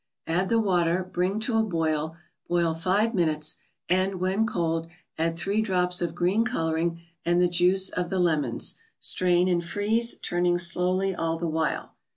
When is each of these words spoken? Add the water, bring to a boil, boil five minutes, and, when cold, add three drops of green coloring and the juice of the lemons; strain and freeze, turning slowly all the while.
Add 0.25 0.49
the 0.49 0.57
water, 0.57 1.03
bring 1.13 1.39
to 1.41 1.59
a 1.59 1.63
boil, 1.63 2.17
boil 2.47 2.73
five 2.73 3.13
minutes, 3.13 3.57
and, 3.87 4.15
when 4.15 4.47
cold, 4.47 4.87
add 5.19 5.37
three 5.37 5.61
drops 5.61 6.01
of 6.01 6.15
green 6.15 6.43
coloring 6.43 7.01
and 7.23 7.39
the 7.39 7.47
juice 7.47 7.89
of 7.89 8.09
the 8.09 8.17
lemons; 8.17 8.73
strain 8.99 9.47
and 9.47 9.63
freeze, 9.63 10.15
turning 10.15 10.57
slowly 10.57 11.13
all 11.13 11.37
the 11.37 11.45
while. 11.45 11.93